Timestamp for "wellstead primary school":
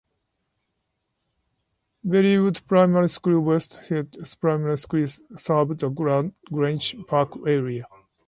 3.45-5.07